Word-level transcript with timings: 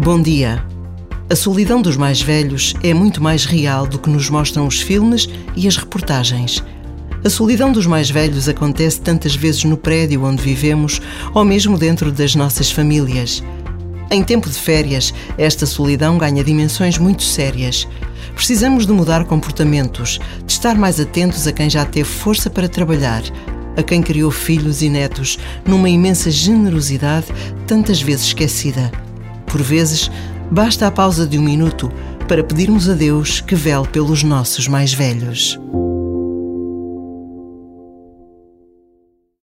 Bom 0.00 0.22
dia. 0.22 0.64
A 1.28 1.34
solidão 1.34 1.82
dos 1.82 1.96
mais 1.96 2.22
velhos 2.22 2.72
é 2.84 2.94
muito 2.94 3.20
mais 3.20 3.44
real 3.44 3.84
do 3.84 3.98
que 3.98 4.08
nos 4.08 4.30
mostram 4.30 4.64
os 4.64 4.80
filmes 4.80 5.28
e 5.56 5.66
as 5.66 5.76
reportagens. 5.76 6.62
A 7.24 7.28
solidão 7.28 7.72
dos 7.72 7.84
mais 7.84 8.08
velhos 8.08 8.48
acontece 8.48 9.00
tantas 9.00 9.34
vezes 9.34 9.64
no 9.64 9.76
prédio 9.76 10.24
onde 10.24 10.40
vivemos 10.40 11.02
ou 11.34 11.44
mesmo 11.44 11.76
dentro 11.76 12.12
das 12.12 12.36
nossas 12.36 12.70
famílias. 12.70 13.42
Em 14.08 14.22
tempo 14.22 14.48
de 14.48 14.56
férias, 14.56 15.12
esta 15.36 15.66
solidão 15.66 16.16
ganha 16.16 16.44
dimensões 16.44 16.96
muito 16.96 17.24
sérias. 17.24 17.88
Precisamos 18.36 18.86
de 18.86 18.92
mudar 18.92 19.24
comportamentos, 19.24 20.20
de 20.46 20.52
estar 20.52 20.76
mais 20.76 21.00
atentos 21.00 21.44
a 21.48 21.52
quem 21.52 21.68
já 21.68 21.84
teve 21.84 22.08
força 22.08 22.48
para 22.48 22.68
trabalhar, 22.68 23.24
a 23.76 23.82
quem 23.82 24.00
criou 24.00 24.30
filhos 24.30 24.80
e 24.80 24.88
netos 24.88 25.40
numa 25.66 25.90
imensa 25.90 26.30
generosidade 26.30 27.26
tantas 27.66 28.00
vezes 28.00 28.26
esquecida. 28.26 28.92
Por 29.50 29.62
vezes, 29.62 30.10
basta 30.50 30.86
a 30.86 30.90
pausa 30.90 31.26
de 31.26 31.38
um 31.38 31.42
minuto 31.42 31.90
para 32.28 32.44
pedirmos 32.44 32.88
a 32.88 32.94
Deus 32.94 33.40
que 33.40 33.54
vele 33.54 33.88
pelos 33.88 34.22
nossos 34.22 34.68
mais 34.68 34.92
velhos. 34.92 35.58